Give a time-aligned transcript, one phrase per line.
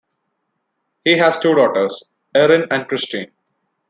[1.05, 3.29] He has two daughters, Erin and Christine.